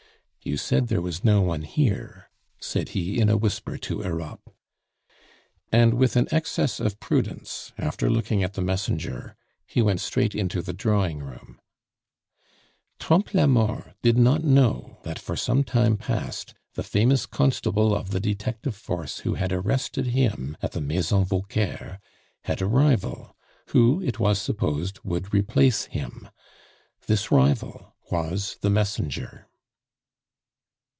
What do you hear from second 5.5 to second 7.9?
And with an excess of prudence,